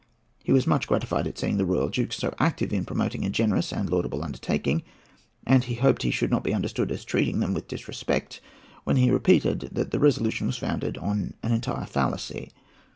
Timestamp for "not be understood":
6.31-6.91